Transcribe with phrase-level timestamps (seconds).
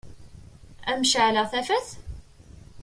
[0.89, 1.87] Ad m-ceɛleɣ tafat?